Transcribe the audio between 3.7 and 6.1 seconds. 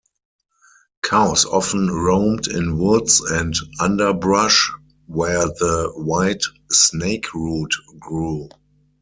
underbrush, where the